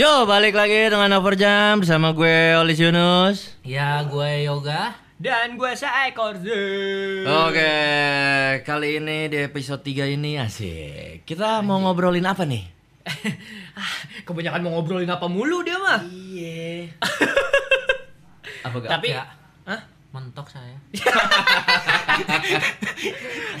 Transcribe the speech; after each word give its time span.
Yo, 0.00 0.24
balik 0.24 0.56
lagi 0.56 0.88
dengan 0.88 1.20
Overjam 1.20 1.84
bersama 1.84 2.16
gue 2.16 2.56
Olis 2.56 2.80
Yunus. 2.80 3.52
Ya, 3.60 4.00
gue 4.08 4.48
Yoga. 4.48 4.96
Dan 5.20 5.60
gue 5.60 5.76
seekor 5.76 6.40
zoo. 6.40 7.28
Oke, 7.44 7.76
kali 8.64 8.96
ini 8.96 9.28
di 9.28 9.44
episode 9.44 9.84
3 9.84 10.16
ini 10.16 10.40
asik. 10.40 11.28
Kita 11.28 11.60
mau 11.60 11.84
ngobrolin 11.84 12.24
apa 12.24 12.48
nih? 12.48 12.64
Ah, 13.76 13.96
Kebanyakan 14.24 14.64
mau 14.64 14.80
ngobrolin 14.80 15.12
apa 15.12 15.28
mulu 15.28 15.60
dia 15.60 15.76
mah. 15.76 16.00
Iya. 16.08 16.88
apa 18.72 18.76
gak? 18.80 18.88
Tapi 18.96 19.08
Ya. 19.12 19.28
Hah? 19.68 19.84
Mentok 20.16 20.48
saya. 20.48 20.80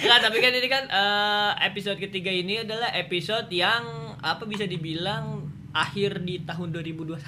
Enggak, 0.00 0.20
tapi 0.24 0.40
kan 0.40 0.56
ini 0.56 0.68
kan 0.72 0.88
eh, 0.88 1.50
episode 1.68 2.00
ketiga 2.00 2.32
ini 2.32 2.64
adalah 2.64 2.88
episode 2.96 3.52
yang 3.52 4.16
apa 4.24 4.48
bisa 4.48 4.64
dibilang 4.64 5.39
akhir 5.70 6.22
di 6.22 6.42
tahun 6.42 6.68
2021. 6.74 7.18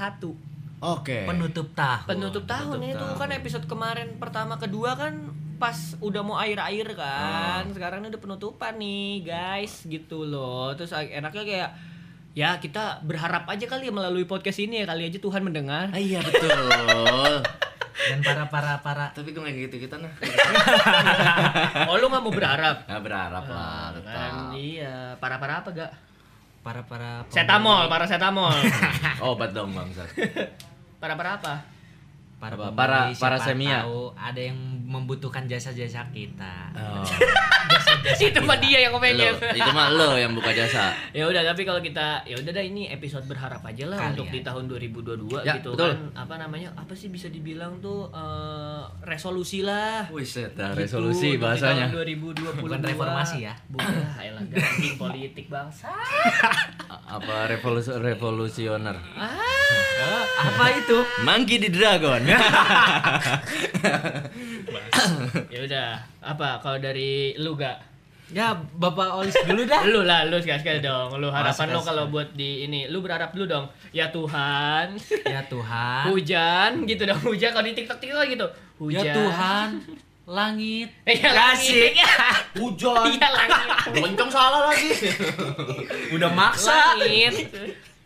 Oke. 0.82 1.24
Penutup 1.30 1.70
tahun. 1.78 2.06
Penutup 2.10 2.44
tahun 2.44 2.78
penutup 2.82 2.94
itu 2.98 3.06
tahun. 3.06 3.20
kan 3.22 3.30
episode 3.38 3.66
kemarin 3.70 4.08
pertama 4.18 4.58
kedua 4.58 4.98
kan 4.98 5.14
pas 5.62 5.94
udah 6.02 6.22
mau 6.26 6.36
air-air 6.42 6.90
kan. 6.98 7.70
Sekarang 7.70 8.02
ini 8.02 8.10
udah 8.10 8.18
penutupan 8.18 8.74
nih, 8.82 9.22
guys, 9.22 9.86
gitu 9.86 10.26
loh. 10.26 10.74
Terus 10.74 10.90
enaknya 10.90 11.44
kayak 11.46 11.70
ya 12.32 12.58
kita 12.58 13.04
berharap 13.06 13.46
aja 13.46 13.68
kali 13.68 13.86
ya 13.86 13.94
melalui 13.94 14.26
podcast 14.26 14.58
ini 14.58 14.82
ya 14.82 14.90
kali 14.90 15.06
aja 15.06 15.22
Tuhan 15.22 15.46
mendengar. 15.46 15.94
Ah, 15.94 16.02
iya 16.02 16.18
betul. 16.18 16.50
Dan 18.02 18.18
para 18.24 18.50
para 18.50 18.82
para 18.82 19.06
Tapi 19.14 19.30
gue 19.30 19.38
gak 19.38 19.54
gitu 19.70 19.86
kita 19.86 19.94
nah. 20.00 20.10
Oh 21.92 21.94
lu 22.00 22.10
nggak 22.10 22.24
mau 22.24 22.34
berharap? 22.34 22.82
Nah, 22.88 22.98
berharap 22.98 23.44
lah 23.46 23.94
Kan, 23.94 24.02
tetap. 24.02 24.32
iya, 24.58 25.14
para-para 25.22 25.62
apa 25.62 25.70
gak? 25.70 25.92
Para 26.62 26.86
para 26.86 27.26
Setamol, 27.28 27.90
paracetamol. 27.90 28.54
Obat 29.34 29.50
dong. 29.50 29.74
Para-para 31.02 31.42
apa? 31.42 31.54
para 32.42 32.54
Apa? 32.58 32.66
Para- 32.74 33.14
siapa 33.14 33.22
para 33.22 33.38
semia. 33.38 33.86
tahu 33.86 34.10
ada 34.18 34.40
yang 34.42 34.58
membutuhkan 34.92 35.48
jasa-jasa 35.48 36.04
kita. 36.12 36.68
Oh. 36.76 37.00
Jasa-jasa 37.72 38.28
itu 38.28 38.40
mah 38.42 38.58
dia 38.58 38.78
yang 38.80 38.92
Lo, 38.92 39.00
komennya. 39.00 39.32
itu 39.50 39.70
mah 39.72 39.88
lo 39.88 40.12
yang 40.14 40.36
buka 40.36 40.52
jasa. 40.52 40.92
ya 41.16 41.24
udah, 41.24 41.40
tapi 41.42 41.64
kalau 41.64 41.80
kita 41.80 42.20
ya 42.22 42.36
udah 42.36 42.52
dah 42.52 42.60
ini 42.60 42.84
episode 42.86 43.24
berharap 43.24 43.64
aja 43.64 43.88
lah 43.88 43.96
Kali 43.96 44.10
untuk 44.12 44.26
ya. 44.28 44.32
di 44.34 44.40
tahun 44.42 44.64
2022 44.68 45.40
Ya, 45.40 45.56
gitu 45.56 45.72
betul. 45.72 45.88
kan. 45.88 45.96
Apa 46.12 46.34
namanya? 46.36 46.68
Apa 46.76 46.92
sih 46.92 47.08
bisa 47.08 47.26
dibilang 47.26 47.80
tuh 47.80 48.12
eh, 48.12 48.82
resolusi 49.02 49.64
lah. 49.64 50.04
Wih, 50.12 50.22
set, 50.22 50.52
dah, 50.52 50.76
Gitu, 50.76 50.84
resolusi 50.84 51.40
bahasanya. 51.40 51.88
Tahun 51.88 52.04
2022. 52.60 52.60
Bukan 52.60 52.80
reformasi 52.84 53.38
ya? 53.42 53.54
Bukan, 53.66 53.88
ganti 54.50 54.88
politik 55.00 55.46
bangsa. 55.48 55.88
Apa 57.08 57.48
revolusi 57.48 57.88
revolusioner? 57.90 58.96
Ah, 59.16 59.40
Apa 60.44 60.66
itu? 60.74 60.98
Monkey 61.24 61.56
di 61.56 61.70
dragon. 61.70 62.20
ya 65.54 65.60
udah. 65.62 65.88
Apa 66.20 66.58
kalau 66.58 66.78
dari 66.78 67.34
lu 67.36 67.54
gak? 67.54 67.90
Ya, 68.28 68.50
Bapak 68.54 69.12
Olis 69.14 69.36
dulu 69.42 69.62
dah. 69.62 69.84
lu 69.92 70.02
lah 70.02 70.24
lu 70.24 70.36
sekali 70.36 70.56
sekali 70.58 70.80
dong 70.80 71.12
lu 71.16 71.28
harapan 71.28 71.52
sekali- 71.68 71.74
lu 71.74 71.80
kalau 71.82 72.04
buat 72.08 72.32
di 72.32 72.64
ini 72.64 72.86
lu 72.86 72.98
berharap 72.98 73.30
dulu 73.30 73.44
dong 73.46 73.64
ya 73.90 74.08
Tuhan 74.08 74.96
Ya 75.28 75.44
Tuhan. 75.44 76.08
hujan 76.08 76.70
gitu 76.82 77.04
dong 77.04 77.20
hujan 77.22 77.52
kalau 77.52 77.62
di 77.62 77.74
tiktok 77.74 77.98
tiktok 77.98 78.24
gitu 78.26 78.46
hujan 78.78 79.04
Ya 79.04 79.12
Tuhan. 79.12 79.68
Langit. 80.22 80.86
ya 81.02 81.28
langit 81.28 81.92
ya 81.92 82.08
Hujan. 82.56 83.10
iya 83.10 83.26
langit 83.28 83.58
Lonceng 83.92 84.30
salah 84.30 84.70
lagi. 84.70 84.94
Udah 86.08 86.30
maksa. 86.30 86.94
langit 86.94 87.50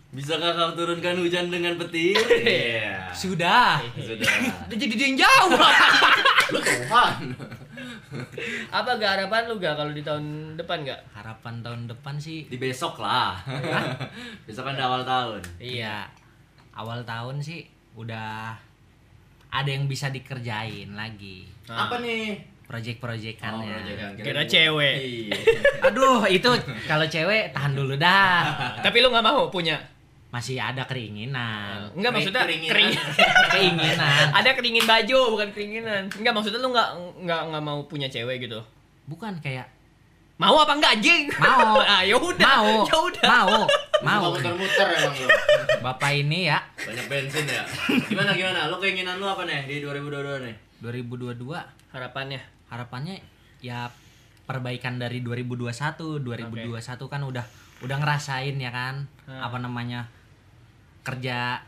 Bisakah 0.09 0.49
kau 0.51 0.73
turunkan 0.73 1.21
hujan 1.21 1.53
dengan 1.53 1.77
petir? 1.77 2.17
Iya. 2.17 3.13
Sudah. 3.13 3.85
Sudah. 3.95 4.27
udah 4.65 4.75
jadi 4.75 4.95
dia 4.97 5.07
yang 5.07 5.19
jawab 5.21 5.61
Lu 6.53 6.59
Tuhan. 6.59 7.15
apa 8.71 8.91
gak 8.97 9.13
harapan 9.19 9.43
lu 9.51 9.59
gak 9.59 9.75
kalau 9.75 9.93
di 9.93 10.01
tahun 10.01 10.55
depan 10.55 10.87
gak 10.87 11.01
Harapan 11.13 11.55
tahun 11.61 11.81
depan 11.91 12.15
sih 12.17 12.47
Di 12.47 12.57
besok 12.57 13.03
lah. 13.03 13.39
besok 14.47 14.67
kan 14.67 14.77
awal 14.79 15.03
tahun. 15.03 15.43
Iya. 15.59 16.07
Awal 16.77 17.03
tahun 17.03 17.41
sih 17.41 17.65
udah 17.97 18.53
ada 19.49 19.71
yang 19.71 19.89
bisa 19.89 20.13
dikerjain 20.13 20.93
lagi. 20.93 21.49
Apa 21.67 21.99
nih? 21.99 22.37
Project-projectannya. 22.67 23.79
proyekan. 23.79 24.11
Kira 24.21 24.43
cewek. 24.45 24.95
Iya. 24.99 25.39
Aduh, 25.87 26.27
itu 26.27 26.51
kalau 26.85 27.07
cewek 27.07 27.55
tahan 27.55 27.73
dulu 27.73 27.95
dah. 27.97 28.77
tapi 28.83 29.01
lu 29.01 29.09
nggak 29.09 29.23
mau 29.25 29.47
punya 29.49 29.79
Masih 30.27 30.59
ada 30.59 30.83
keinginan. 30.85 31.87
Enggak 31.93 32.11
Kering- 32.11 32.13
maksudnya 32.13 32.43
keringinan. 32.43 32.73
kering 32.73 32.93
Keinginan. 33.55 34.25
ada 34.31 34.51
keringin 34.53 34.85
baju 34.85 35.19
bukan 35.33 35.49
keringinan 35.51 36.03
enggak 36.11 36.33
maksudnya 36.33 36.59
lu 36.59 36.71
nggak 36.71 36.89
nggak 37.23 37.41
nggak 37.49 37.63
mau 37.63 37.79
punya 37.85 38.07
cewek 38.07 38.43
gitu 38.43 38.59
Bukan 39.07 39.39
kayak 39.39 39.71
mau 40.37 40.59
apa 40.59 40.75
enggak 40.75 40.99
anjing 40.99 41.31
Mau. 41.33 41.79
ah 41.87 42.03
ya 42.03 42.15
udah 42.15 42.55
mau. 42.59 42.85
ya 42.85 42.97
udah 42.99 43.25
Mau. 43.25 43.49
Mau 43.49 43.65
Mau. 44.21 44.29
muter-muter 44.31 44.87
emang 44.93 45.15
lu. 45.17 45.29
Bapak 45.79 46.11
ini 46.13 46.51
ya 46.51 46.59
Banyak 46.77 47.07
bensin 47.07 47.47
ya. 47.47 47.63
Gimana 48.05 48.35
gimana? 48.35 48.67
Lu 48.67 48.77
keinginan 48.77 49.17
lu 49.17 49.25
apa 49.25 49.43
nih 49.43 49.65
di 49.65 49.77
2022 49.81 50.45
nih? 50.45 50.55
2022 50.77 51.41
harapannya 51.89 52.41
harapannya 52.67 53.23
ya 53.59 53.89
perbaikan 54.45 54.99
dari 54.99 55.23
2021. 55.23 56.21
2021 56.21 56.77
kan 57.07 57.23
udah 57.23 57.47
udah 57.79 57.97
ngerasain 57.97 58.55
ya 58.55 58.69
kan 58.69 59.09
Hmm. 59.27 59.43
apa 59.43 59.59
namanya 59.59 60.07
kerja 61.03 61.59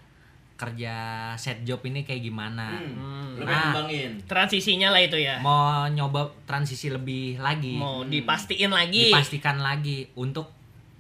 kerja 0.55 0.95
set 1.35 1.63
job 1.63 1.79
ini 1.83 2.03
kayak 2.03 2.19
gimana. 2.21 2.75
Hmm. 2.75 3.35
Lu 3.35 3.43
Nah. 3.43 3.47
pengen 3.47 3.63
kembangin. 3.69 4.13
transisinya 4.27 4.89
lah 4.91 4.99
itu 5.01 5.15
ya 5.17 5.39
Mau 5.39 5.87
nyoba 5.87 6.35
transisi 6.45 6.87
lebih 6.89 7.39
lagi. 7.39 7.75
mau 7.75 8.03
dipastiin 8.03 8.67
lagi 8.69 9.07
dipastikan 9.09 9.59
lagi 9.59 10.11
untuk 10.15 10.51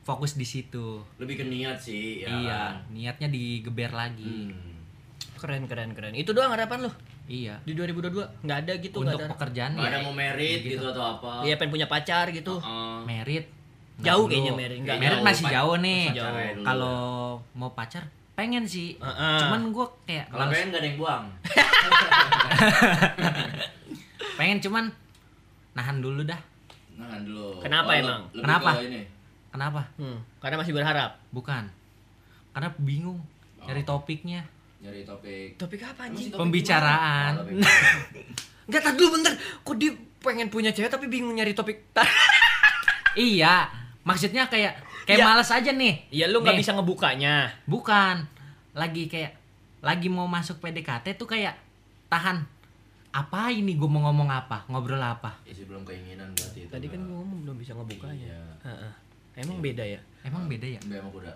fokus 0.00 0.34
di 0.34 0.42
situ. 0.42 1.02
Lebih 1.16 1.34
ke 1.36 1.44
niat 1.44 1.74
sih 1.76 2.22
ya. 2.22 2.30
iya, 2.32 2.60
kan? 2.72 2.90
niatnya 2.90 3.28
digeber 3.28 3.90
lagi. 3.92 4.46
Hmm. 4.48 4.66
keren 5.34 5.66
keren 5.66 5.90
keren 5.92 6.10
itu 6.12 6.30
doang 6.30 6.50
harapan 6.50 6.82
lu 6.82 6.90
Iya. 7.24 7.62
di 7.62 7.70
2022 7.72 8.42
nggak 8.42 8.58
ada 8.58 8.72
gitu 8.76 8.98
untuk 8.98 9.14
nggak 9.14 9.18
ada 9.20 9.30
pekerjaan 9.30 9.70
Nggak 9.72 9.84
ya 9.84 9.90
ada 9.92 9.98
mau 10.00 10.10
merit 10.12 10.60
gitu 10.60 10.82
atau 10.84 11.04
apa? 11.12 11.32
iya 11.42 11.54
pengen 11.54 11.72
punya 11.72 11.86
pacar 11.86 12.26
gitu 12.30 12.58
Heeh. 12.58 12.98
merit. 13.04 13.46
Jauh 13.98 14.20
Nggak 14.20 14.28
kayaknya 14.30 14.48
dulu. 14.48 14.56
merit, 14.56 14.78
nggak 14.78 14.96
Merit 14.96 15.12
jauh, 15.12 15.24
masih 15.26 15.44
jauh 15.48 15.74
nih. 15.76 16.02
Dulu. 16.08 16.62
Kalau 16.62 16.96
mau 17.52 17.70
pacar 17.72 18.02
pengen 18.32 18.64
sih. 18.64 18.94
Heeh. 18.94 19.36
Cuman 19.42 19.60
gue 19.68 19.86
kayak 20.04 20.24
Kalau 20.28 20.38
langsung- 20.40 20.52
pengen 20.54 20.68
gak 20.68 20.76
ada 20.76 20.86
yang 20.86 20.96
buang. 20.96 21.24
pengen 24.38 24.58
cuman 24.60 24.84
nahan 25.74 25.96
dulu 25.98 26.20
dah. 26.22 26.38
Nah, 26.94 27.18
dulu. 27.18 27.58
Kenapa 27.58 27.88
Oh, 27.88 27.96
emang? 27.96 28.20
lebih 28.28 28.40
Kenapa? 28.40 28.70
ke 28.72 28.80
ini. 28.84 29.00
Kenapa? 29.48 29.80
Hmm, 29.96 30.16
karena 30.38 30.56
masih 30.56 30.72
berharap 30.72 31.10
Bukan. 31.30 31.62
Karena 32.50 32.68
bingung 32.76 33.18
nyari 33.60 33.80
Oh. 33.82 33.86
topiknya. 33.92 34.40
Nyari 34.78 35.00
topik. 35.02 35.56
topik 35.56 35.80
apa 35.80 36.00
anjing 36.04 36.28
Topik 36.28 36.38
Pembicaraan. 36.38 37.30
Oh. 37.36 37.44
Enggak, 38.66 38.80
tar 38.84 38.92
dulu 38.94 39.08
bentar. 39.16 39.32
Kok 39.60 39.74
dia 39.74 39.90
pengen 40.18 40.46
punya 40.46 40.70
cewek 40.70 40.86
tapi 40.86 41.06
bingung 41.06 41.32
nyari 41.32 41.52
topik. 41.52 41.88
Iya, 43.14 43.66
maksudnya 44.08 44.48
kayak 44.48 44.72
kayak 45.04 45.20
Iya. 45.20 45.26
males 45.28 45.50
aja 45.52 45.70
nih. 45.70 45.94
Iya, 46.08 46.32
lu 46.32 46.40
nggak 46.40 46.56
bisa 46.56 46.72
ngebukanya. 46.72 47.52
Bukan. 47.68 48.24
Lagi 48.72 49.04
kayak 49.04 49.36
lagi 49.84 50.08
mau 50.08 50.24
masuk 50.24 50.58
PDKT 50.58 51.14
tuh 51.14 51.28
kayak 51.28 51.52
tahan. 52.08 52.40
Apa 53.12 53.52
ini 53.52 53.76
gue 53.76 53.88
mau 53.88 54.08
ngomong 54.08 54.28
apa? 54.28 54.64
Ngobrol 54.68 55.00
apa? 55.00 55.40
Isi 55.44 55.64
belum 55.64 55.84
keinginan 55.84 56.32
berarti 56.32 56.64
itu. 56.64 56.72
Tadi 56.72 56.86
kan 56.88 57.00
gua 57.04 57.20
ngomong 57.20 57.38
belum 57.44 57.56
bisa 57.60 57.72
ngebukanya. 57.76 58.16
Iya. 58.32 58.40
Heeh. 58.64 58.92
Emang 59.38 59.62
beda 59.62 59.86
ya? 59.86 60.00
Emang 60.18 60.50
beda 60.50 60.66
ya? 60.66 60.80
Mbak 60.82 60.98
sama 60.98 61.10
kuda. 61.14 61.32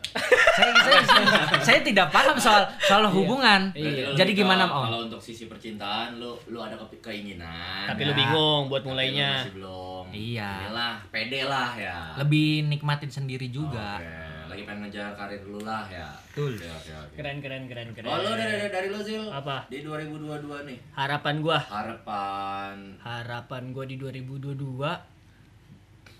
saya, 0.52 0.72
saya, 0.74 1.00
saya, 1.06 1.46
saya 1.62 1.80
tidak 1.80 2.10
paham 2.10 2.34
soal 2.36 2.66
soal 2.82 3.06
hubungan. 3.08 3.70
Iya. 3.72 3.78
Berarti 3.78 4.02
lu 4.04 4.16
Jadi 4.18 4.30
gimana 4.34 4.62
om? 4.66 4.84
Kalau 4.84 5.00
untuk 5.06 5.22
sisi 5.22 5.46
percintaan 5.46 6.18
lu 6.18 6.34
lu 6.50 6.58
ada 6.58 6.74
ke- 6.74 6.98
keinginan. 7.00 7.86
Tapi 7.86 8.02
ya. 8.02 8.08
lu 8.10 8.12
bingung 8.12 8.62
buat 8.66 8.82
Tapi 8.82 8.90
lu 8.90 8.92
mulainya. 8.92 9.30
Masih 9.38 9.54
belum. 9.54 10.04
Iya. 10.10 10.50
Inilah, 10.66 10.94
pede 11.08 11.40
lah 11.46 11.70
ya. 11.78 11.98
Lebih 12.18 12.66
nikmatin 12.66 13.08
sendiri 13.08 13.48
juga. 13.48 13.96
Oke, 13.96 14.12
lagi 14.50 14.62
pengen 14.66 14.80
ngejar 14.84 15.14
karir 15.14 15.42
lu 15.46 15.62
lah 15.62 15.86
ya. 15.86 16.08
Betul. 16.28 16.58
Oke, 16.58 16.68
oke, 16.68 16.92
oke. 16.92 17.14
Keren 17.16 17.36
keren 17.38 17.62
keren 17.70 17.88
keren. 17.94 18.08
Oh, 18.10 18.18
lu 18.18 18.34
dari, 18.34 18.54
dari, 18.58 18.68
dari 18.68 18.88
lu 18.90 19.00
Zil. 19.00 19.24
Apa? 19.24 19.70
Di 19.70 19.80
2022 19.80 20.68
nih. 20.68 20.78
Harapan 20.92 21.34
gua, 21.40 21.58
Harapan 21.62 22.98
harapan 23.00 23.62
gua 23.70 23.84
di 23.86 23.96
2022 23.96 25.11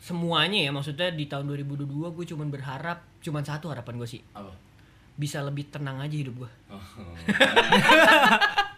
semuanya 0.03 0.59
ya 0.59 0.71
maksudnya 0.71 1.09
di 1.09 1.25
tahun 1.25 1.47
2022 1.49 1.87
gue 2.11 2.25
cuman 2.27 2.51
berharap 2.51 3.07
cuman 3.21 3.41
satu 3.41 3.71
harapan 3.71 3.95
gue 3.97 4.09
sih. 4.09 4.23
Apa? 4.35 4.51
bisa 5.13 5.39
lebih 5.39 5.69
tenang 5.69 6.01
aja 6.01 6.17
hidup 6.17 6.41
gue 6.41 6.51
Oh. 6.67 6.81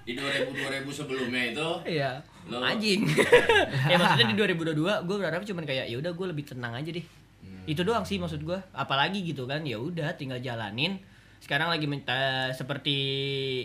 di 0.04 0.12
2000 0.12 0.50
2000 0.50 0.84
sebelumnya 0.92 1.42
itu? 1.48 1.68
Iya. 1.88 2.10
Lo- 2.44 2.60
anjing. 2.60 3.06
Ya 3.90 3.96
maksudnya 3.96 4.26
di 4.28 4.36
2022 4.36 4.76
gue 5.06 5.16
berharap 5.16 5.40
cuman 5.42 5.64
kayak 5.64 5.88
ya 5.88 5.96
udah 5.96 6.12
gue 6.12 6.26
lebih 6.28 6.44
tenang 6.44 6.74
aja 6.74 6.90
deh. 6.90 7.06
Hmm. 7.40 7.60
itu 7.64 7.80
doang 7.80 8.02
sih 8.02 8.16
maksud 8.16 8.40
gue 8.40 8.56
apalagi 8.72 9.20
gitu 9.20 9.44
kan 9.44 9.64
ya 9.64 9.78
udah 9.78 10.12
tinggal 10.14 10.36
jalanin. 10.38 11.00
Sekarang 11.40 11.68
lagi 11.68 11.84
minta 11.84 12.48
seperti 12.50 12.96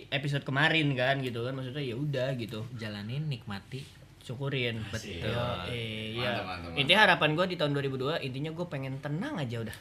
episode 0.08 0.44
kemarin 0.44 0.94
kan 0.94 1.20
gitu 1.20 1.44
kan. 1.44 1.58
Maksudnya 1.58 1.82
ya 1.82 1.96
udah 1.96 2.30
gitu. 2.36 2.64
Jalanin 2.76 3.28
nikmati 3.28 3.84
syukurin 4.30 4.78
Asik. 4.94 5.26
betul. 5.26 5.34
Iya. 5.74 6.46
Mantap, 6.46 6.78
intinya 6.78 7.00
harapan 7.10 7.30
gue 7.34 7.46
di 7.50 7.56
tahun 7.58 7.72
2002 7.74 8.22
intinya 8.30 8.52
gue 8.54 8.66
pengen 8.70 8.94
tenang 9.02 9.42
aja 9.42 9.58
udah. 9.66 9.78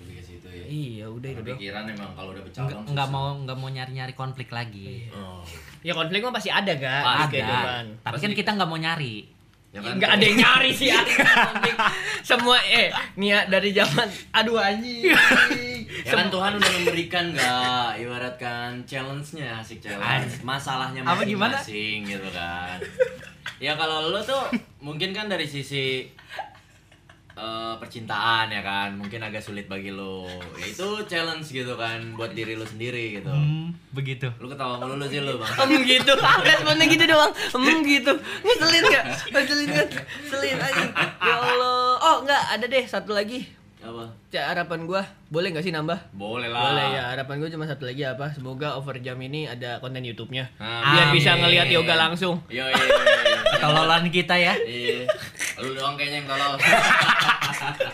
Lebih 0.00 0.14
ke 0.16 0.22
situ 0.24 0.48
ya. 0.48 0.64
iya 0.64 1.06
udah 1.06 1.28
itu 1.28 1.42
Pikiran 1.44 1.84
emang 1.92 2.10
kalau 2.16 2.30
udah 2.32 2.42
nggak 2.42 2.48
bercabang 2.48 2.84
nggak 2.96 3.08
mau 3.12 3.26
nggak 3.44 3.56
mau 3.60 3.68
nyari 3.68 3.92
nyari 3.92 4.14
konflik 4.16 4.48
lagi. 4.48 5.12
Oh. 5.12 5.44
ya 5.84 5.92
konflik 5.92 6.24
mah 6.24 6.32
pasti 6.32 6.48
ada 6.48 6.72
kan 6.80 7.04
di 7.04 7.12
ada. 7.12 7.28
kehidupan. 7.28 7.84
Tapi 8.00 8.16
kan 8.24 8.32
kita 8.32 8.50
nggak 8.56 8.68
mau 8.72 8.80
nyari. 8.80 9.16
Ya 9.74 9.80
kan? 9.82 9.94
nggak 10.00 10.10
ada 10.16 10.24
yang 10.24 10.38
nyari 10.40 10.70
sih 10.72 10.88
konflik. 10.88 11.76
Semua 12.24 12.56
eh 12.64 12.88
niat 13.20 13.52
dari 13.52 13.70
zaman 13.76 14.08
aduh 14.32 14.56
anjing 14.56 15.04
Ya 16.04 16.12
kan 16.20 16.28
Tuhan 16.28 16.60
udah 16.60 16.70
memberikan 16.76 17.32
nggak 17.32 17.96
ibaratkan 17.96 18.84
challenge-nya 18.84 19.56
asik 19.64 19.80
challenge 19.80 20.44
masalahnya 20.44 21.00
masing-masing 21.00 22.04
gitu 22.04 22.28
kan 22.28 22.76
ya 23.56 23.72
kalau 23.72 24.12
lo 24.12 24.20
tuh 24.20 24.52
mungkin 24.84 25.16
kan 25.16 25.32
dari 25.32 25.48
sisi 25.48 26.04
eh, 27.34 27.74
percintaan 27.80 28.52
ya 28.52 28.60
kan 28.60 29.00
mungkin 29.00 29.24
agak 29.24 29.40
sulit 29.40 29.64
bagi 29.64 29.96
lo 29.96 30.28
ya 30.60 30.68
itu 30.68 30.88
challenge 31.08 31.48
gitu 31.48 31.72
kan 31.74 32.12
buat 32.20 32.36
diri 32.36 32.52
lo 32.52 32.68
sendiri 32.68 33.16
gitu 33.16 33.32
hmm, 33.32 33.96
begitu 33.96 34.28
lu 34.44 34.52
ketawa 34.52 34.76
mulu 34.84 35.00
lu 35.00 35.06
sih 35.08 35.24
lu 35.24 35.40
bang 35.40 35.52
Em 35.64 35.80
gitu, 35.88 36.12
responnya 36.44 36.84
gitu 36.84 37.04
doang. 37.08 37.32
Em 37.32 37.80
gitu. 37.80 38.12
Ngeselin 38.44 38.84
gak? 38.92 39.04
Ngeselin? 39.32 39.68
Ngeselin 39.72 40.58
aja. 40.60 40.84
Ya 41.24 41.34
Allah. 41.40 41.96
Oh 41.96 42.16
enggak, 42.20 42.42
ada 42.52 42.64
deh 42.68 42.84
satu 42.84 43.16
lagi. 43.16 43.48
Apa 43.84 44.04
Cak, 44.32 44.44
harapan 44.50 44.80
gua 44.88 45.02
boleh 45.28 45.52
nggak 45.52 45.62
sih 45.62 45.70
nambah? 45.70 45.98
boleh 46.10 46.48
lah 46.48 46.72
Boleh 46.72 46.86
ya. 46.90 47.02
Harapan 47.12 47.36
gua 47.38 47.50
cuma 47.52 47.64
satu 47.68 47.84
lagi 47.84 48.02
apa? 48.02 48.32
Semoga 48.32 48.74
overjam 48.74 49.14
ini 49.20 49.44
ada 49.44 49.78
konten 49.78 50.00
YouTube-nya. 50.00 50.50
Biar 50.58 51.12
Amin. 51.12 51.14
bisa 51.14 51.36
ngelihat 51.36 51.68
yoga 51.68 51.94
langsung. 51.94 52.40
Yo, 52.48 52.64
iya, 52.64 52.74
iya, 52.74 52.98
iya. 53.28 53.60
tololan 53.60 54.08
kita 54.08 54.34
ya 54.34 54.54
Iya. 54.56 55.06
Lu 55.62 55.70
doang 55.76 55.94
kayaknya 55.94 56.24
yang 56.24 56.28
tolol. 56.28 56.54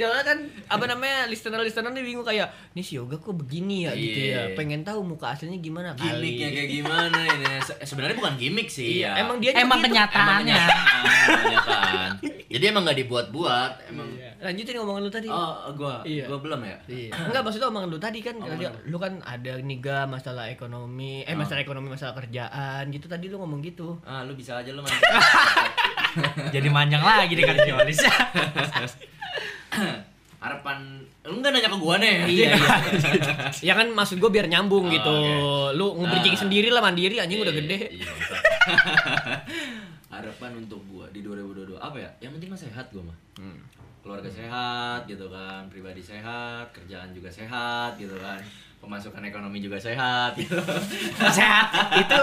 Ya 0.00 0.24
kan 0.24 0.38
apa 0.64 0.84
namanya 0.86 1.28
listener-listener 1.28 1.92
nih 1.92 2.00
bingung 2.02 2.24
kayak, 2.24 2.48
"Nih 2.72 2.80
si 2.80 2.96
yoga 2.96 3.14
kok 3.14 3.36
begini 3.36 3.84
ya?" 3.84 3.92
gitu 3.92 4.20
ya. 4.24 4.48
Iya. 4.48 4.56
Pengen 4.56 4.80
tahu 4.80 5.04
muka 5.04 5.28
aslinya 5.30 5.60
gimana 5.60 5.92
Gimiknya 5.92 6.16
kali. 6.48 6.56
kayak 6.56 6.70
gimana 6.72 7.18
ini? 7.22 7.44
Se- 7.60 7.80
Sebenarnya 7.84 8.16
bukan 8.16 8.34
gimmick 8.34 8.66
sih. 8.66 8.98
Iya, 8.98 9.12
ya. 9.12 9.20
emang 9.20 9.36
dia 9.38 9.52
emang 9.52 9.76
begitu. 9.76 9.92
Emang 9.92 10.08
kenyataannya 10.08 10.56
kenyataan, 10.56 11.02
emang 11.04 11.42
kenyataan. 11.42 12.10
Jadi 12.50 12.64
emang 12.66 12.82
nggak 12.82 12.98
dibuat-buat, 12.98 13.72
emang. 13.86 14.08
Iya. 14.10 14.30
Lanjutin 14.40 14.74
ngomongan 14.74 15.02
lu 15.04 15.12
tadi. 15.12 15.28
Oh, 15.28 15.54
gua, 15.76 15.94
Iya. 16.02 16.24
gua 16.26 16.38
belum 16.40 16.60
ya. 16.64 16.76
Iya. 16.88 17.10
Enggak 17.20 17.42
maksudnya 17.44 17.68
omongan 17.68 17.88
lu 17.88 17.98
tadi 18.00 18.18
kan 18.18 18.34
apa? 18.40 18.72
lu 18.82 18.96
kan 18.96 19.12
ada 19.20 19.52
nih 19.54 19.78
ga 19.78 20.08
masalah 20.08 20.48
ekonomi, 20.48 21.22
eh 21.22 21.30
Oh. 21.30 21.38
masalah 21.38 21.60
ekonomi, 21.60 21.86
masalah 21.86 22.16
kerjaan 22.16 22.88
gitu 22.88 23.04
tadi 23.04 23.28
lu 23.28 23.36
ngomong 23.36 23.60
gitu. 23.60 24.00
Ah, 24.02 24.24
lu 24.24 24.32
bisa 24.32 24.56
aja 24.56 24.72
lu 24.72 24.80
jadi 26.54 26.68
manjang 26.68 27.04
lagi 27.04 27.34
di 27.34 27.44
kardiologis 27.44 28.00
Harapan 30.40 31.04
lu 31.22 31.36
nggak 31.36 31.50
nanya 31.52 31.68
ke 31.68 31.76
gua 31.76 31.94
nih. 31.96 32.24
Iya, 32.32 32.48
ya 33.62 33.72
kan 33.74 33.86
maksud 33.90 34.16
gue 34.16 34.30
biar 34.30 34.46
nyambung 34.46 34.82
Oh, 34.82 34.88
gitu. 34.88 35.12
oke. 35.12 35.76
Lu 35.76 35.84
ngebridging 35.96 36.32
Nah. 36.32 36.40
sendiri 36.40 36.68
lah 36.68 36.80
mandiri 36.80 37.16
anjing 37.16 37.38
udah 37.38 37.50
Iya, 37.50 37.58
gede. 37.60 37.76
Iya. 37.92 38.08
Harapan 40.10 40.50
untuk 40.58 40.80
gua 40.86 41.06
di 41.08 41.20
2022 41.20 41.76
apa 41.76 41.96
ya? 41.96 42.08
Yang 42.18 42.30
penting 42.36 42.48
mah 42.48 42.60
sehat 42.60 42.84
gua 42.90 43.02
mah. 43.06 43.18
Hmm. 43.36 43.60
keluarga 44.00 44.26
sehat 44.26 45.04
gitu 45.04 45.28
kan 45.28 45.68
pribadi 45.68 46.00
sehat 46.00 46.64
kerjaan 46.72 47.12
juga 47.12 47.28
sehat 47.28 47.94
gitu 47.94 48.16
kan 48.16 48.40
pemasukan 48.80 49.20
ekonomi 49.22 49.60
juga 49.60 49.76
sehat 49.76 50.34
gitu 50.34 50.56
sehat 51.28 51.68
itu 51.94 52.16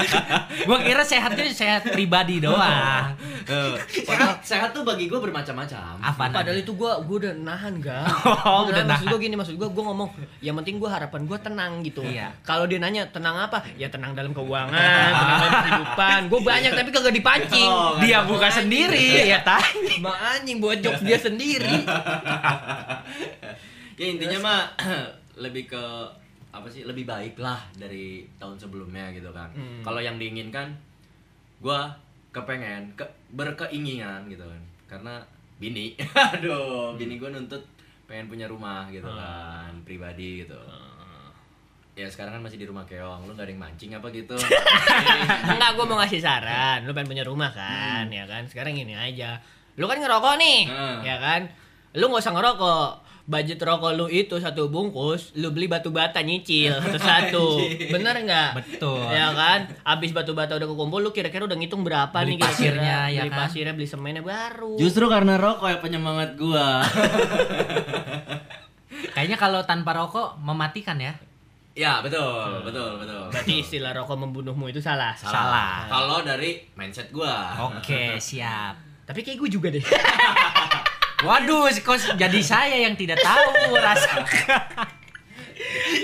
gua 0.68 0.78
kira 0.82 1.00
sehatnya 1.00 1.46
sehat 1.48 1.82
pribadi 1.86 2.38
doang 2.38 3.14
Eh, 3.44 3.76
sehat 4.02 4.40
sehat 4.40 4.72
tuh 4.72 4.82
bagi 4.82 5.04
gue 5.04 5.16
bermacam-macam 5.16 6.00
apa 6.00 6.32
Padahal 6.32 6.56
itu 6.56 6.72
gua 6.72 6.96
gua 6.98 7.16
udah 7.20 7.32
nahan 7.36 7.76
ga. 7.76 8.00
Oh, 8.42 8.64
Udah 8.64 8.72
udah 8.72 8.82
maksud 8.88 9.04
nahan. 9.04 9.12
gua 9.12 9.18
gini 9.20 9.34
maksud 9.36 9.54
gua 9.54 9.68
gua 9.68 9.84
ngomong 9.92 10.08
yang 10.40 10.56
penting 10.56 10.80
gua 10.80 10.88
harapan 10.90 11.28
gua 11.28 11.36
tenang 11.36 11.84
gitu. 11.84 12.00
Iya. 12.00 12.32
Kalau 12.40 12.64
dia 12.64 12.80
nanya 12.80 13.04
tenang 13.06 13.36
apa? 13.36 13.60
Ya 13.76 13.86
tenang 13.86 14.16
dalam 14.16 14.32
keuangan, 14.32 14.72
tenang 15.12 15.38
dalam 15.38 15.52
kehidupan. 15.60 16.20
Gua 16.26 16.40
banyak 16.42 16.72
tapi 16.72 16.88
kagak 16.88 17.12
dipancing. 17.12 17.68
Oh, 17.68 18.00
dia 18.00 18.16
nggak 18.16 18.24
buka 18.26 18.48
Anjing. 18.48 18.58
sendiri 18.64 19.06
ya 19.28 19.38
tanya 19.44 19.94
Mak 20.00 20.16
anjing 20.32 20.56
buat 20.58 20.78
jokes 20.80 21.04
dia 21.04 21.18
sendiri. 21.20 21.84
ya 24.00 24.06
intinya 24.08 24.38
mah 24.40 24.60
lebih 25.36 25.66
ke 25.66 25.84
apa 26.50 26.66
sih 26.66 26.82
lebih 26.82 27.02
baik 27.04 27.34
lah 27.36 27.58
dari 27.74 28.22
tahun 28.36 28.54
sebelumnya 28.54 29.10
gitu 29.10 29.28
kan 29.28 29.50
Hmm. 29.50 29.82
kalau 29.82 29.98
yang 29.98 30.14
diinginkan 30.14 30.70
gue 31.58 31.80
kepengen 32.30 32.94
ke, 32.94 33.02
berkeinginan 33.30 34.26
gitu 34.26 34.42
kan 34.42 34.62
karena 34.88 35.14
bini 35.56 35.94
aduh 36.34 36.94
bini 36.94 37.16
gue 37.16 37.28
nuntut 37.28 37.62
pengen 38.04 38.26
punya 38.26 38.44
rumah 38.44 38.86
gitu 38.88 39.06
kan 39.08 39.70
pribadi 39.82 40.42
gitu 40.42 40.58
ya 41.94 42.06
sekarang 42.06 42.34
kan 42.34 42.42
masih 42.42 42.58
di 42.58 42.66
rumah 42.66 42.82
keong 42.82 43.22
lu 43.24 43.32
gak 43.32 43.46
ada 43.46 43.50
yang 43.50 43.60
mancing 43.60 43.90
apa 43.92 44.10
gitu 44.10 44.34
Enggak, 45.46 45.70
gue 45.72 45.84
mau 45.84 45.94
ngasih 45.96 46.18
saran. 46.18 46.82
Lu 46.82 46.90
pengen 46.90 47.06
punya 47.08 47.22
rumah 47.22 47.50
kan, 47.50 48.10
ya 48.10 48.26
kan? 48.26 48.42
Sekarang 48.44 48.74
gini 48.74 48.90
aja. 48.90 49.38
Lu 49.76 49.86
kan 49.86 49.98
ngerokok 49.98 50.34
nih, 50.34 50.66
Hmm. 50.66 50.98
ya 51.00 51.16
kan? 51.16 51.46
Lu 51.94 52.10
nggak 52.10 52.18
usah 52.18 52.34
ngerokok. 52.34 52.90
Budget 53.24 53.56
rokok 53.56 53.92
lu 53.92 54.04
itu 54.06 54.36
satu 54.36 54.68
bungkus, 54.68 55.32
lu 55.32 55.48
beli 55.48 55.64
batu 55.64 55.88
bata 55.88 56.20
nyicil 56.20 56.76
satu-satu. 56.84 57.56
Bener 57.88 58.20
nggak? 58.20 58.48
Betul. 58.54 59.00
Ya 59.08 59.30
kan? 59.30 59.66
Abis 59.80 60.10
batu 60.10 60.32
bata 60.32 60.54
udah 60.54 60.66
kekumpul, 60.66 61.00
lu 61.00 61.08
kira-kira 61.08 61.42
udah 61.42 61.54
ngitung 61.54 61.80
berapa 61.80 62.12
Beli 62.14 62.30
nih 62.30 62.36
kira-kira? 62.38 62.76
pasirnya, 62.76 62.96
ya 63.08 63.18
beli 63.18 63.28
kan? 63.28 63.36
pasirnya, 63.40 63.72
beli 63.72 63.86
semennya 63.86 64.20
baru. 64.20 64.76
justru 64.76 65.06
karena 65.06 65.34
rokok 65.34 65.66
ya 65.66 65.76
penyemangat 65.78 66.34
gue 66.34 66.60
kayaknya 69.14 69.36
kalau 69.36 69.60
tanpa 69.62 69.90
rokok 69.94 70.38
mematikan 70.38 70.98
ya 70.98 71.12
ya 71.72 71.98
betul 72.00 72.62
betul 72.62 72.98
betul 72.98 73.22
Berarti 73.30 73.52
istilah 73.58 73.90
rokok 73.94 74.16
membunuhmu 74.16 74.68
itu 74.68 74.78
salah. 74.78 75.14
Salah. 75.14 75.86
Kalau 75.88 76.18
dari 76.22 76.60
mindset 76.74 77.08
gua. 77.08 77.50
oke 77.66 78.16
siap 78.22 78.74
Tapi 79.04 79.20
kayak 79.20 79.36
gue 79.38 79.48
juga 79.50 79.68
deh. 79.68 79.82
Waduh 81.24 81.66
kok 81.72 81.98
jadi 82.14 82.40
saya 82.40 82.76
yang 82.80 82.94
tidak 82.94 83.18
tahu 83.18 83.74
rasa 83.74 84.22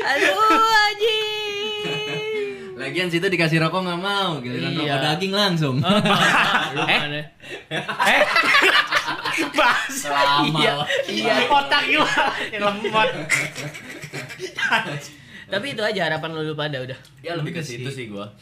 Aduh, 0.01 0.57
anjing. 0.89 2.73
Lagian 2.81 3.13
situ 3.13 3.29
dikasih 3.29 3.61
rokok 3.61 3.85
nggak 3.85 4.01
mau, 4.01 4.41
giliran 4.41 4.73
Iya. 4.73 4.81
rokok 4.81 5.01
daging 5.05 5.33
langsung. 5.37 5.77
Lu 6.75 6.83
Eh? 6.89 7.01
eh 7.69 8.23
Lama. 10.11 10.49
Iya, 10.49 10.73
iya 11.07 11.35
otak 11.47 11.83
gua 11.87 12.05
lemot 12.51 13.11
Tapi 15.51 15.67
itu 15.75 15.83
aja 15.83 16.01
harapan 16.09 16.31
lu 16.33 16.55
pada 16.55 16.79
udah. 16.81 16.99
Ya 17.21 17.37
lebih 17.37 17.59
ke 17.59 17.63
situ 17.63 17.91
sih 17.91 18.09
gua. 18.09 18.33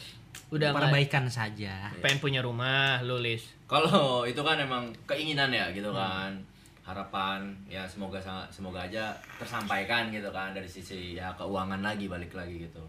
Udah 0.48 0.72
perbaikan 0.72 1.28
saja 1.28 1.92
pengen 2.00 2.18
punya 2.22 2.40
rumah, 2.40 3.02
lu 3.02 3.18
Lis. 3.20 3.44
Kalau 3.66 4.24
itu 4.24 4.40
kan 4.40 4.56
emang 4.56 4.94
keinginan 5.04 5.50
ya 5.50 5.68
gitu 5.74 5.90
kan. 5.92 6.40
Harapan 6.88 7.52
ya 7.68 7.84
semoga 7.84 8.16
semoga 8.48 8.80
aja 8.80 9.12
tersampaikan 9.36 10.08
gitu 10.08 10.32
kan 10.32 10.50
dari 10.50 10.64
sisi 10.64 11.12
ya 11.12 11.28
keuangan 11.36 11.78
lagi 11.78 12.08
balik 12.08 12.32
lagi 12.32 12.64
gitu. 12.64 12.80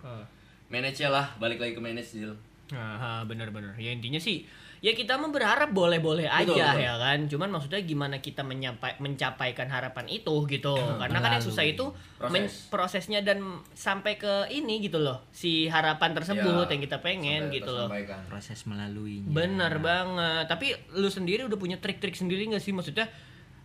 Manage 0.70 1.04
lah, 1.04 1.28
balik 1.36 1.60
lagi 1.60 1.74
ke 1.74 1.82
manage 1.82 2.14
deal. 2.14 2.32
Nah, 2.70 3.26
bener-bener. 3.26 3.74
Ya 3.76 3.90
intinya 3.90 4.22
sih, 4.22 4.46
ya 4.80 4.94
kita 4.94 5.18
mah 5.18 5.34
berharap 5.34 5.74
boleh-boleh 5.74 6.30
aja 6.30 6.46
Betul, 6.46 6.62
betul. 6.62 6.80
ya 6.80 6.94
kan. 6.96 7.20
Cuman 7.26 7.50
maksudnya 7.50 7.82
gimana 7.82 8.22
kita 8.22 8.46
menyampai, 8.46 9.02
mencapaikan 9.02 9.66
harapan 9.66 10.06
itu 10.06 10.46
gitu. 10.46 10.78
Karena 10.78 11.18
kan 11.18 11.32
yang 11.34 11.42
susah 11.42 11.66
itu 11.66 11.90
men- 12.22 12.46
proses. 12.46 12.70
prosesnya 12.70 13.20
dan 13.20 13.42
sampai 13.74 14.16
ke 14.16 14.46
ini 14.54 14.80
gitu 14.80 15.02
loh. 15.02 15.26
Si 15.34 15.66
harapan 15.66 16.14
tersebut 16.14 16.70
Ya, 16.70 16.70
yang 16.70 16.82
kita 16.86 17.02
pengen 17.02 17.50
gitu 17.50 17.74
loh. 17.74 17.90
proses 18.30 18.62
melaluinya 18.64 19.26
Bener 19.34 19.82
banget. 19.82 20.46
Tapi 20.46 20.68
lu 20.94 21.10
sendiri 21.10 21.50
udah 21.50 21.58
punya 21.58 21.82
trik-trik 21.82 22.14
sendiri 22.14 22.46
gak 22.48 22.62
sih? 22.62 22.70
Maksudnya 22.70 23.10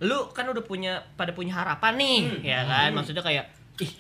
lu 0.05 0.29
kan 0.37 0.45
udah 0.45 0.61
punya 0.61 1.01
pada 1.17 1.33
punya 1.33 1.57
harapan 1.57 1.97
nih, 1.97 2.21
ya 2.45 2.61
kan? 2.69 2.93
Maksudnya 2.93 3.25
kayak 3.25 3.49
ih 3.81 3.93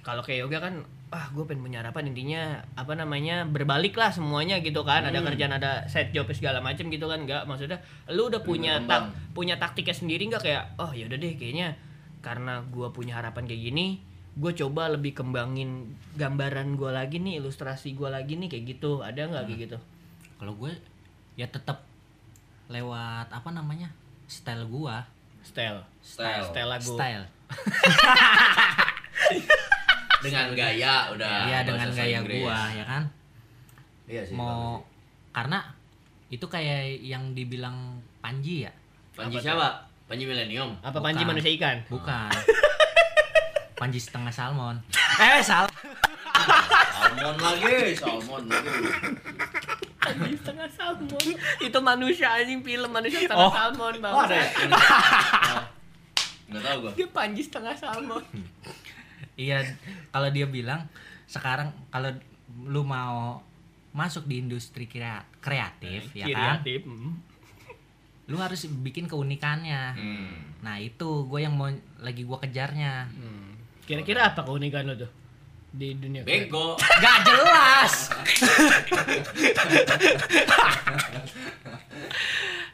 kalau 0.00 0.24
kayak 0.24 0.48
yoga 0.48 0.58
kan 0.60 0.74
ah 1.14 1.30
gue 1.30 1.46
pengen 1.46 1.62
punya 1.62 1.78
harapan 1.78 2.10
intinya 2.10 2.42
apa 2.74 2.98
namanya 2.98 3.46
berbalik 3.46 3.94
lah 3.94 4.10
semuanya 4.10 4.58
gitu 4.64 4.82
kan? 4.82 5.04
Ada 5.04 5.20
kerjaan 5.20 5.54
ada 5.54 5.84
set 5.86 6.10
job 6.16 6.26
segala 6.32 6.64
macem 6.64 6.88
gitu 6.88 7.06
kan? 7.06 7.22
Nggak 7.28 7.44
maksudnya 7.44 7.78
lu 8.08 8.32
udah 8.32 8.40
punya 8.40 8.80
tak 8.88 9.12
berkembang. 9.12 9.36
punya 9.36 9.54
taktiknya 9.60 9.94
sendiri 9.94 10.22
nggak? 10.32 10.42
Kayak 10.42 10.64
oh 10.80 10.90
yaudah 10.96 11.20
deh 11.20 11.36
kayaknya 11.36 11.76
karena 12.24 12.64
gue 12.72 12.88
punya 12.90 13.20
harapan 13.20 13.44
kayak 13.44 13.62
gini 13.68 14.00
gue 14.34 14.50
coba 14.50 14.90
lebih 14.90 15.14
kembangin 15.14 15.94
gambaran 16.18 16.74
gue 16.74 16.90
lagi 16.90 17.22
nih 17.22 17.38
ilustrasi 17.38 17.94
gue 17.94 18.08
lagi 18.10 18.34
nih 18.34 18.48
kayak 18.50 18.64
gitu. 18.76 19.04
Ada 19.04 19.30
nggak 19.30 19.44
kayak 19.46 19.60
gitu? 19.70 19.78
Kalau 20.40 20.56
gue 20.58 20.72
ya 21.38 21.46
tetap 21.46 21.86
lewat 22.72 23.28
apa 23.30 23.50
namanya 23.52 23.92
style 24.24 24.64
gua 24.72 25.04
style 25.44 25.80
Style. 26.00 26.42
style 26.44 26.68
lagu 26.68 26.90
style 26.90 27.24
dengan 30.20 30.46
gaya 30.52 30.94
udah 31.10 31.34
Iya 31.44 31.58
dengan 31.62 31.88
gaya 31.90 32.18
Inggris. 32.18 32.40
gua 32.40 32.58
ya 32.70 32.84
kan. 32.84 33.02
Iya 34.04 34.22
sih. 34.24 34.34
Mau 34.34 34.80
karena 35.30 35.60
itu 36.28 36.44
kayak 36.44 36.98
yang 36.98 37.32
dibilang 37.32 38.00
Panji 38.18 38.64
ya? 38.64 38.72
Panji 39.12 39.36
Apa 39.36 39.44
siapa? 39.44 39.68
Panji 40.04 40.24
Millennium. 40.24 40.72
Apa 40.80 40.92
Bukan. 40.94 41.04
panji 41.04 41.22
manusia 41.22 41.50
ikan? 41.54 41.76
Bukan. 41.86 42.32
Panji 43.80 43.98
setengah 43.98 44.30
salmon. 44.30 44.76
Eh, 45.14 45.38
sal. 45.40 45.70
Salmon 46.90 47.36
lagi, 47.38 47.94
salmon 47.94 48.42
lagi. 48.44 48.74
Panji 49.96 50.34
setengah 50.34 50.66
salmon. 50.68 51.22
Itu 51.60 51.78
manusia 51.80 52.34
anjing 52.34 52.60
film 52.60 52.90
manusia 52.90 53.22
setengah 53.22 53.46
Oh. 53.46 53.52
salmon, 53.52 53.94
Bang. 54.00 54.10
Oh 54.10 54.22
ada 54.22 54.34
ya? 54.34 54.48
Tahu 56.74 56.80
gua. 56.80 56.92
Dia 56.92 57.08
panji 57.08 57.40
setengah 57.40 57.72
salmon. 57.72 58.20
Iya, 59.34 59.60
kalau 60.08 60.28
dia 60.28 60.44
bilang 60.44 60.84
sekarang 61.26 61.72
kalau 61.88 62.08
lu 62.62 62.82
mau 62.82 63.40
masuk 63.90 64.24
di 64.24 64.38
industri 64.38 64.84
krea- 64.84 65.24
kreatif 65.36 66.12
ya 66.12 66.28
kan, 66.28 66.60
Kreatif. 66.60 66.84
Hmm. 66.84 67.16
lu 68.24 68.36
harus 68.36 68.64
bikin 68.80 69.04
keunikannya. 69.04 69.92
Hmm. 69.92 70.28
Nah 70.60 70.76
itu 70.78 71.24
gue 71.24 71.40
yang 71.40 71.52
mau 71.52 71.66
lagi 71.98 72.22
gue 72.22 72.38
kejarnya. 72.40 73.08
Hmm. 73.10 73.52
Kira-kira 73.82 74.30
apa 74.30 74.40
keunikan 74.40 74.86
lo 74.86 74.94
tuh 74.96 75.10
di 75.72 75.92
dunia 75.92 76.22
kreatif? 76.22 76.46
Bego. 76.46 76.76
Gak 76.78 77.16
jelas. 77.26 77.94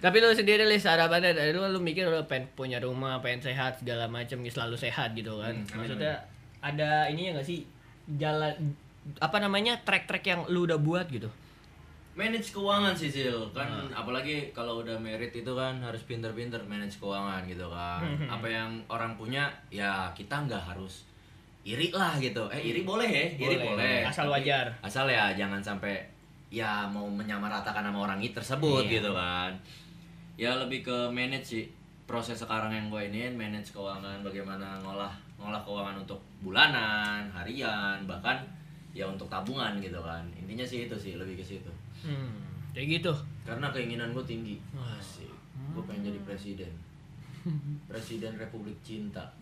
Tapi 0.00 0.16
lu 0.16 0.32
sendiri 0.32 0.64
Lis 0.64 0.82
harapannya 0.82 1.30
dari 1.30 1.52
lu 1.52 1.60
lu 1.62 1.76
mikir 1.76 2.08
lu 2.08 2.24
pengen 2.24 2.48
punya 2.52 2.80
rumah, 2.80 3.20
pengen 3.20 3.44
sehat 3.44 3.76
segala 3.76 4.08
macam 4.08 4.40
selalu 4.40 4.74
sehat 4.74 5.12
gitu 5.12 5.36
kan. 5.36 5.52
Hmm, 5.52 5.64
amin, 5.68 5.76
Maksudnya 5.84 6.14
ada 6.58 7.04
ininya 7.06 7.36
nggak 7.36 7.46
sih? 7.46 7.68
Jalan 8.16 8.52
apa 9.16 9.36
namanya 9.38 9.76
track-track 9.80 10.24
yang 10.24 10.40
lu 10.48 10.64
udah 10.64 10.80
buat 10.80 11.04
gitu. 11.06 11.28
Manage 12.10 12.50
keuangan 12.50 12.96
sih 12.96 13.12
Sil. 13.12 13.38
Kan 13.52 13.68
apalagi 13.92 14.50
kalau 14.50 14.80
udah 14.80 14.96
merit 14.96 15.30
itu 15.30 15.52
kan 15.52 15.78
harus 15.78 16.00
pinter-pinter 16.04 16.58
manage 16.64 16.96
keuangan 16.96 17.44
gitu 17.44 17.68
kan. 17.68 18.00
Apa 18.26 18.48
yang 18.48 18.80
orang 18.88 19.14
punya 19.14 19.46
ya 19.68 20.08
kita 20.12 20.48
nggak 20.48 20.64
harus 20.64 21.04
iri 21.62 21.92
lah 21.92 22.16
gitu. 22.16 22.48
Eh 22.48 22.72
iri 22.72 22.82
boleh 22.82 23.04
ya? 23.06 23.24
Iri 23.36 23.56
Boleh. 23.60 23.76
boleh, 23.76 23.96
Asal 24.08 24.26
Tapi 24.26 24.32
wajar. 24.42 24.66
asal 24.80 25.06
ya 25.06 25.28
jangan 25.36 25.60
sampai 25.60 26.00
ya 26.50 26.82
mau 26.88 27.06
menyamaratakan 27.06 27.84
sama 27.84 28.10
orang 28.10 28.18
itu 28.18 28.34
tersebut 28.34 28.82
Iya. 28.88 28.98
gitu 28.98 29.10
kan 29.14 29.54
ya 30.40 30.56
lebih 30.56 30.80
ke 30.80 30.96
manage 31.12 31.44
sih 31.46 31.64
proses 32.08 32.40
sekarang 32.40 32.72
yang 32.72 32.88
gue 32.88 33.02
ini 33.06 33.28
manage 33.30 33.70
keuangan 33.70 34.24
bagaimana 34.24 34.80
ngolah 34.80 35.12
ngolah 35.36 35.60
keuangan 35.60 36.00
untuk 36.00 36.16
bulanan 36.40 37.28
harian 37.30 38.00
bahkan 38.04 38.40
ya 38.90 39.04
untuk 39.04 39.28
tabungan 39.28 39.76
gitu 39.78 40.00
kan 40.00 40.24
intinya 40.34 40.64
sih 40.64 40.88
itu 40.88 40.96
sih 40.96 41.14
lebih 41.14 41.36
ke 41.36 41.44
situ 41.46 41.68
Hmm. 42.00 42.32
Kayak 42.72 42.96
gitu. 42.96 43.12
karena 43.44 43.68
keinginan 43.68 44.16
gue 44.16 44.24
tinggi. 44.24 44.56
Asik. 44.72 45.28
gue 45.76 45.82
pengen 45.84 46.08
jadi 46.08 46.20
presiden 46.24 46.72
presiden 47.88 48.36
Republik 48.36 48.76
Cinta 48.84 49.32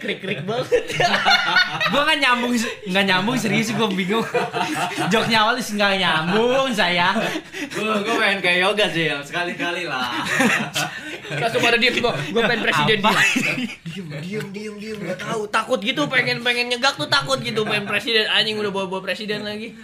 Krik-krik 0.00 0.40
banget. 0.48 0.88
gue 1.92 2.00
nggak 2.00 2.18
nyambung, 2.24 2.52
nggak 2.88 3.04
nyambung 3.04 3.36
serius 3.36 3.76
gue 3.76 3.88
bingung. 3.92 4.24
Joknya 5.12 5.44
awal 5.44 5.60
sih 5.60 5.76
nggak 5.76 6.00
nyambung 6.00 6.72
saya. 6.72 7.12
gue 7.52 7.84
gue 7.84 8.14
pengen 8.16 8.40
kayak 8.40 8.58
yoga 8.64 8.86
sih 8.88 9.12
ya 9.12 9.20
sekali 9.20 9.52
kali 9.52 9.84
lah 9.84 10.24
Langsung 11.28 11.60
pada 11.60 11.76
diem 11.76 11.92
gua, 12.00 12.16
gua 12.32 12.42
pengen 12.48 12.64
presiden 12.64 12.98
Apa? 13.04 13.12
diem. 13.12 14.06
Diem 14.24 14.46
diem 14.48 14.74
diem 14.80 14.96
nggak 14.96 15.20
tahu. 15.20 15.44
Takut 15.52 15.76
gitu 15.84 16.08
pengen 16.08 16.40
pengen 16.40 16.72
nyegak 16.72 16.96
tuh 16.96 17.04
takut 17.04 17.36
gitu 17.44 17.68
pengen 17.68 17.84
presiden 17.84 18.24
anjing 18.32 18.56
udah 18.56 18.72
bawa 18.72 18.88
bawa 18.88 19.04
presiden 19.04 19.44
lagi. 19.44 19.76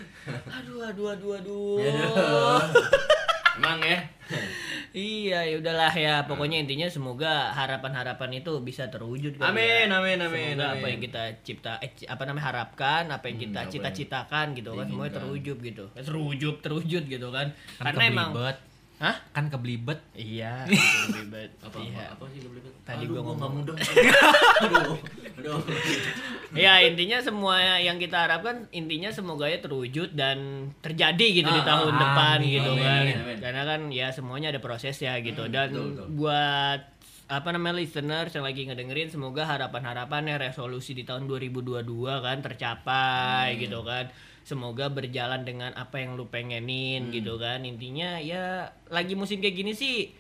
Aduh 0.49 0.88
aduh 0.88 1.12
aduh 1.12 1.31
aduh. 1.37 1.76
emang 3.61 3.78
ya 3.85 4.00
Iya, 4.94 5.42
ya 5.50 5.54
udahlah 5.58 5.90
ya. 5.90 6.22
Pokoknya 6.22 6.62
intinya 6.62 6.86
semoga 6.86 7.50
harapan-harapan 7.50 8.38
itu 8.38 8.62
bisa 8.62 8.86
terwujud. 8.86 9.34
kali 9.34 9.42
Amin, 9.42 9.90
ya. 9.90 9.98
amin, 9.98 10.18
amin, 10.22 10.54
Semoga 10.54 10.66
amin. 10.70 10.78
apa 10.78 10.86
yang 10.86 11.00
kita 11.02 11.22
cipta, 11.42 11.72
eh, 11.82 11.90
apa 12.06 12.22
namanya 12.30 12.44
harapkan, 12.54 13.02
apa 13.10 13.26
yang 13.26 13.38
kita 13.42 13.50
Hmm, 13.50 13.58
apa 13.58 13.62
yang 13.66 13.74
cita-citakan 13.74 14.46
gitu 14.54 14.70
kan, 14.78 14.86
semuanya 14.86 15.12
terwujud 15.18 15.58
gitu. 15.58 15.84
Terwujud, 15.98 16.54
terwujud 16.62 17.02
gitu 17.10 17.28
kan. 17.34 17.46
Kan 17.82 17.84
Karena 17.90 18.02
emang. 18.06 18.30
Hah? 19.04 19.16
Kan 19.30 19.46
keblibet. 19.46 20.00
Iya, 20.12 20.64
baik. 21.28 21.50
apa 21.61 21.76
Iya. 21.78 22.04
apa, 22.08 22.16
apa 22.16 22.25
sih 22.26 22.40
gue 22.40 22.50
belibet 22.50 22.73
Tadi 22.82 23.04
Aduh, 23.04 23.12
gua 23.12 23.23
ngomong. 23.26 23.52
mudah 23.58 23.76
aduh 23.76 24.96
aduh 25.34 25.61
Ya 26.54 26.80
intinya 26.80 27.18
semua 27.18 27.54
yang 27.78 27.96
kita 27.96 28.16
harapkan 28.20 28.64
intinya 28.70 29.11
semoga 29.11 29.44
ya 29.44 29.58
terwujud 29.58 30.12
dan 30.12 30.38
terjadi 30.78 31.26
gitu 31.37 31.50
di 31.50 31.61
Ah, 31.61 31.66
tahun 31.66 31.92
ah, 31.92 32.00
depan 32.00 32.38
amin, 32.38 32.52
gitu 32.52 32.70
amin, 32.70 32.80
kan. 32.80 33.02
amin. 33.20 33.38
Karena 33.38 33.62
kan 33.64 33.80
ya 33.90 34.08
semuanya 34.08 34.49
ada 34.49 34.61
proses 34.61 34.96
ya 34.96 35.18
gitu 35.18 35.42
Hmm, 35.42 35.50
dan 35.50 35.68
betul, 35.68 35.87
betul. 35.92 36.06
buat 36.14 36.80
apa 37.26 37.49
namanya 37.50 37.75
listeners 37.76 38.30
yang 38.30 38.44
lagi 38.44 38.64
ngedengerin 38.64 39.08
semoga 39.08 39.42
harapan-harapannya 39.44 40.37
resolusi 40.38 40.92
di 40.92 41.02
tahun 41.02 41.25
2022 41.25 41.82
kan 42.20 42.38
tercapai 42.38 43.49
Hmm. 43.50 43.61
gitu 43.61 43.80
kan. 43.82 44.06
Semoga 44.44 44.86
berjalan 44.86 45.42
dengan 45.42 45.72
apa 45.72 45.98
yang 45.98 46.14
lu 46.14 46.28
pengenin 46.28 47.08
Hmm. 47.08 47.12
gitu 47.12 47.34
kan. 47.36 47.64
Intinya 47.64 48.20
ya 48.20 48.68
lagi 48.86 49.16
musim 49.16 49.40
kayak 49.40 49.56
gini 49.56 49.72
sih 49.72 50.12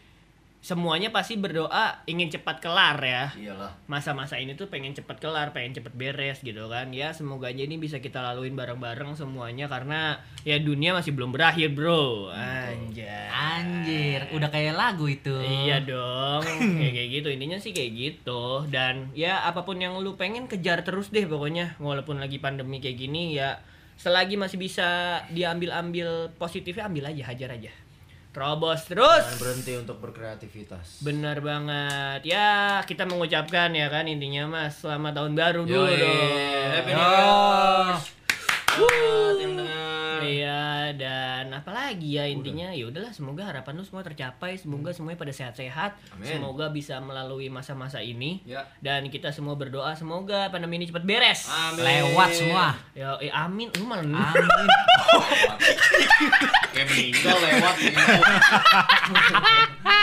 semuanya 0.64 1.12
pasti 1.12 1.36
berdoa 1.36 2.00
ingin 2.08 2.32
cepat 2.32 2.56
kelar 2.56 2.96
ya 2.96 3.28
iyalah 3.36 3.76
masa-masa 3.84 4.40
ini 4.40 4.56
tuh 4.56 4.72
pengen 4.72 4.96
cepet 4.96 5.20
kelar, 5.20 5.52
pengen 5.52 5.76
cepet 5.76 5.92
beres 5.92 6.40
gitu 6.40 6.72
kan. 6.72 6.88
Ya 6.88 7.12
semoga 7.12 7.52
aja 7.52 7.68
ini 7.68 7.76
bisa 7.76 8.00
kita 8.00 8.24
laluin 8.24 8.56
bareng-bareng 8.56 9.12
semuanya 9.12 9.68
karena 9.68 10.24
ya 10.40 10.56
dunia 10.56 10.96
masih 10.96 11.12
belum 11.12 11.36
berakhir, 11.36 11.76
Bro. 11.76 12.32
Anjay. 12.32 13.28
Anjir, 13.28 14.24
udah 14.32 14.48
kayak 14.48 14.72
lagu 14.72 15.04
itu. 15.04 15.36
Iya 15.36 15.84
dong, 15.84 16.40
kayak 16.80 16.92
kayak 16.96 17.08
gitu 17.12 17.28
intinya 17.28 17.58
sih 17.60 17.76
kayak 17.76 17.92
gitu 17.92 18.64
dan 18.72 19.12
ya 19.12 19.44
apa 19.44 19.68
pun 19.68 19.76
yang 19.76 20.00
lu 20.00 20.16
pengen 20.16 20.48
kejar 20.48 20.80
terus 20.80 21.12
deh 21.12 21.28
pokoknya 21.28 21.76
walaupun 21.76 22.16
lagi 22.16 22.40
pandemi 22.40 22.80
kayak 22.80 22.96
gini 22.96 23.36
ya 23.36 23.60
selagi 23.94 24.34
masih 24.36 24.58
bisa 24.60 25.22
diambil-ambil 25.30 26.28
positifnya 26.36 26.84
ambil 26.90 27.06
aja 27.10 27.24
hajar 27.30 27.50
aja 27.56 27.70
terobos 28.34 28.82
terus 28.90 29.22
jangan 29.22 29.38
berhenti 29.38 29.72
untuk 29.78 30.02
berkreativitas 30.02 30.98
Benar 31.06 31.38
banget. 31.38 32.26
Ya, 32.26 32.82
kita 32.82 33.06
mengucapkan 33.06 33.70
ya 33.70 33.86
kan 33.86 34.10
intinya 34.10 34.50
Mas, 34.50 34.82
selamat 34.82 35.22
tahun 35.22 35.38
baru 35.38 35.62
dulu 35.62 35.86
Yoi. 35.86 36.02
dong. 36.02 36.34
Happy. 36.74 36.90
New 36.90 36.98
Year. 38.90 39.33
Apalagi 41.94 42.18
ya 42.18 42.26
intinya 42.26 42.74
ya 42.74 42.90
udahlah 42.90 43.14
semoga 43.14 43.46
harapan 43.46 43.78
lu 43.78 43.86
semua 43.86 44.02
tercapai, 44.02 44.58
semoga 44.58 44.90
semuanya 44.90 45.14
pada 45.14 45.30
sehat-sehat, 45.30 45.94
semoga 46.26 46.66
bisa 46.74 46.98
melalui 46.98 47.46
masa-masa 47.46 48.02
ini. 48.02 48.42
Ya. 48.42 48.66
Dan 48.82 49.06
kita 49.14 49.30
semua 49.30 49.54
berdoa 49.54 49.94
semoga 49.94 50.50
pandemi 50.50 50.82
ini 50.82 50.90
cepat 50.90 51.06
beres. 51.06 51.46
Amin. 51.46 51.86
Lewat 51.86 52.30
semua. 52.34 52.74
Ya, 52.98 53.14
eh, 53.22 53.30
amin. 53.30 53.70
Lu 53.78 53.86
malah 53.86 54.02
Amin. 54.02 54.26
Kayak 56.74 56.86
meninggal 56.90 57.36
lewat. 57.38 57.76